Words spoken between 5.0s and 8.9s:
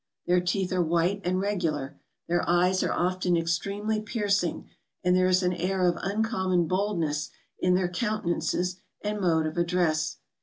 and there is an air of uncommon boldness in their counten¬ ances